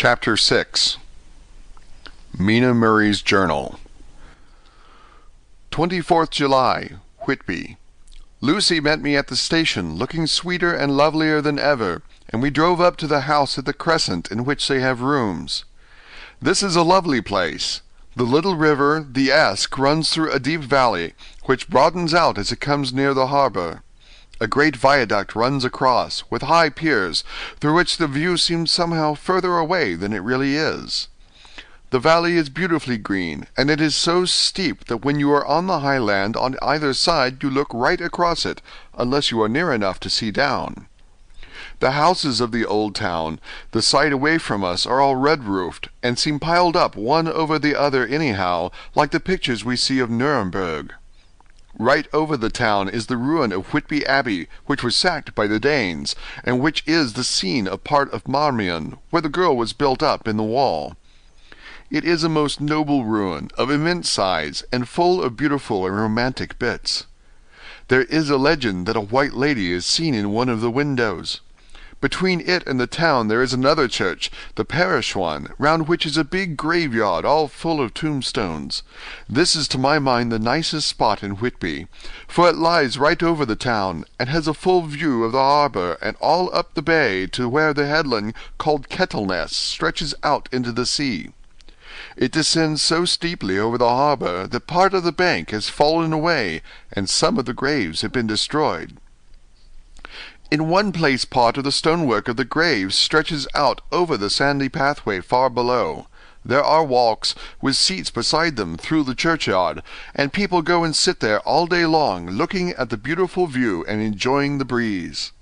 Chapter 0.00 0.36
6 0.36 0.96
Mina 2.38 2.72
Murray's 2.72 3.20
Journal 3.20 3.80
24th 5.72 6.30
July, 6.30 6.90
Whitby. 7.22 7.78
Lucy 8.40 8.78
met 8.78 9.00
me 9.00 9.16
at 9.16 9.26
the 9.26 9.34
station, 9.34 9.96
looking 9.96 10.28
sweeter 10.28 10.72
and 10.72 10.96
lovelier 10.96 11.40
than 11.40 11.58
ever, 11.58 12.02
and 12.28 12.40
we 12.40 12.48
drove 12.48 12.80
up 12.80 12.96
to 12.98 13.08
the 13.08 13.22
house 13.22 13.58
at 13.58 13.64
the 13.64 13.72
Crescent 13.72 14.30
in 14.30 14.44
which 14.44 14.68
they 14.68 14.78
have 14.78 15.00
rooms. 15.00 15.64
This 16.40 16.62
is 16.62 16.76
a 16.76 16.84
lovely 16.84 17.20
place. 17.20 17.80
The 18.14 18.22
little 18.22 18.54
river, 18.54 19.04
the 19.04 19.32
Esk, 19.32 19.76
runs 19.76 20.10
through 20.10 20.30
a 20.30 20.38
deep 20.38 20.60
valley, 20.60 21.14
which 21.46 21.68
broadens 21.68 22.14
out 22.14 22.38
as 22.38 22.52
it 22.52 22.60
comes 22.60 22.92
near 22.92 23.14
the 23.14 23.26
harbour. 23.26 23.82
A 24.40 24.46
great 24.46 24.76
viaduct 24.76 25.34
runs 25.34 25.64
across, 25.64 26.22
with 26.30 26.42
high 26.42 26.70
piers, 26.70 27.24
through 27.58 27.74
which 27.74 27.96
the 27.96 28.06
view 28.06 28.36
seems 28.36 28.70
somehow 28.70 29.14
further 29.14 29.56
away 29.56 29.94
than 29.94 30.12
it 30.12 30.22
really 30.22 30.54
is. 30.54 31.08
The 31.90 31.98
valley 31.98 32.36
is 32.36 32.48
beautifully 32.48 32.98
green, 32.98 33.48
and 33.56 33.68
it 33.68 33.80
is 33.80 33.96
so 33.96 34.26
steep 34.26 34.84
that 34.84 35.04
when 35.04 35.18
you 35.18 35.32
are 35.32 35.44
on 35.44 35.66
the 35.66 35.80
high 35.80 35.98
land 35.98 36.36
on 36.36 36.54
either 36.62 36.94
side 36.94 37.42
you 37.42 37.50
look 37.50 37.68
right 37.72 38.00
across 38.00 38.46
it, 38.46 38.62
unless 38.96 39.32
you 39.32 39.42
are 39.42 39.48
near 39.48 39.72
enough 39.72 39.98
to 40.00 40.10
see 40.10 40.30
down. 40.30 40.86
The 41.80 41.92
houses 41.92 42.40
of 42.40 42.52
the 42.52 42.64
old 42.64 42.94
town, 42.94 43.40
the 43.72 43.82
side 43.82 44.12
away 44.12 44.38
from 44.38 44.62
us, 44.62 44.86
are 44.86 45.00
all 45.00 45.16
red 45.16 45.44
roofed, 45.44 45.88
and 46.00 46.18
seem 46.18 46.38
piled 46.38 46.76
up 46.76 46.94
one 46.94 47.26
over 47.26 47.58
the 47.58 47.74
other 47.74 48.06
anyhow, 48.06 48.70
like 48.94 49.10
the 49.10 49.18
pictures 49.18 49.64
we 49.64 49.74
see 49.74 49.98
of 49.98 50.10
Nuremberg. 50.10 50.92
Right 51.80 52.08
over 52.12 52.36
the 52.36 52.50
town 52.50 52.88
is 52.88 53.06
the 53.06 53.16
ruin 53.16 53.52
of 53.52 53.72
Whitby 53.72 54.04
Abbey, 54.04 54.48
which 54.66 54.82
was 54.82 54.96
sacked 54.96 55.36
by 55.36 55.46
the 55.46 55.60
Danes, 55.60 56.16
and 56.42 56.58
which 56.58 56.82
is 56.88 57.12
the 57.12 57.22
scene 57.22 57.68
of 57.68 57.84
part 57.84 58.12
of 58.12 58.26
Marmion, 58.26 58.98
where 59.10 59.22
the 59.22 59.28
girl 59.28 59.56
was 59.56 59.72
built 59.72 60.02
up 60.02 60.26
in 60.26 60.36
the 60.36 60.42
wall. 60.42 60.96
It 61.88 62.04
is 62.04 62.24
a 62.24 62.28
most 62.28 62.60
noble 62.60 63.04
ruin, 63.04 63.48
of 63.56 63.70
immense 63.70 64.10
size, 64.10 64.64
and 64.72 64.88
full 64.88 65.22
of 65.22 65.36
beautiful 65.36 65.86
and 65.86 65.96
romantic 65.96 66.58
bits. 66.58 67.06
There 67.86 68.02
is 68.02 68.28
a 68.28 68.36
legend 68.36 68.86
that 68.86 68.96
a 68.96 69.00
white 69.00 69.34
lady 69.34 69.70
is 69.70 69.86
seen 69.86 70.14
in 70.14 70.32
one 70.32 70.48
of 70.48 70.60
the 70.60 70.72
windows. 70.72 71.40
Between 72.00 72.40
it 72.40 72.64
and 72.64 72.78
the 72.78 72.86
town 72.86 73.26
there 73.26 73.42
is 73.42 73.52
another 73.52 73.88
church, 73.88 74.30
the 74.54 74.64
parish 74.64 75.16
one, 75.16 75.48
round 75.58 75.88
which 75.88 76.06
is 76.06 76.16
a 76.16 76.22
big 76.22 76.56
graveyard 76.56 77.24
all 77.24 77.48
full 77.48 77.80
of 77.80 77.92
tombstones. 77.92 78.84
This 79.28 79.56
is 79.56 79.66
to 79.68 79.78
my 79.78 79.98
mind 79.98 80.30
the 80.30 80.38
nicest 80.38 80.86
spot 80.86 81.24
in 81.24 81.32
Whitby, 81.32 81.88
for 82.28 82.48
it 82.48 82.54
lies 82.54 82.98
right 82.98 83.20
over 83.20 83.44
the 83.44 83.56
town, 83.56 84.04
and 84.16 84.28
has 84.28 84.46
a 84.46 84.54
full 84.54 84.82
view 84.82 85.24
of 85.24 85.32
the 85.32 85.38
harbour 85.38 85.98
and 86.00 86.16
all 86.20 86.54
up 86.54 86.74
the 86.74 86.82
bay 86.82 87.26
to 87.32 87.48
where 87.48 87.74
the 87.74 87.88
headland 87.88 88.34
called 88.58 88.88
Kettleness 88.88 89.56
stretches 89.56 90.14
out 90.22 90.48
into 90.52 90.70
the 90.70 90.86
sea. 90.86 91.32
It 92.16 92.30
descends 92.30 92.80
so 92.80 93.06
steeply 93.06 93.58
over 93.58 93.76
the 93.76 93.88
harbour 93.88 94.46
that 94.46 94.68
part 94.68 94.94
of 94.94 95.02
the 95.02 95.10
bank 95.10 95.50
has 95.50 95.68
fallen 95.68 96.12
away, 96.12 96.62
and 96.92 97.10
some 97.10 97.38
of 97.38 97.44
the 97.44 97.52
graves 97.54 98.02
have 98.02 98.12
been 98.12 98.28
destroyed. 98.28 98.98
In 100.50 100.70
one 100.70 100.92
place 100.92 101.26
part 101.26 101.58
of 101.58 101.64
the 101.64 101.70
stonework 101.70 102.26
of 102.26 102.36
the 102.36 102.44
graves 102.46 102.94
stretches 102.94 103.46
out 103.54 103.82
over 103.92 104.16
the 104.16 104.30
sandy 104.30 104.70
pathway 104.70 105.20
far 105.20 105.50
below. 105.50 106.06
There 106.42 106.64
are 106.64 106.84
walks, 106.84 107.34
with 107.60 107.76
seats 107.76 108.10
beside 108.10 108.56
them, 108.56 108.78
through 108.78 109.04
the 109.04 109.14
churchyard, 109.14 109.82
and 110.14 110.32
people 110.32 110.62
go 110.62 110.84
and 110.84 110.96
sit 110.96 111.20
there 111.20 111.40
all 111.40 111.66
day 111.66 111.84
long, 111.84 112.30
looking 112.30 112.70
at 112.70 112.88
the 112.88 112.96
beautiful 112.96 113.46
view 113.46 113.84
and 113.86 114.00
enjoying 114.00 114.56
the 114.56 114.64
breeze. 114.64 115.32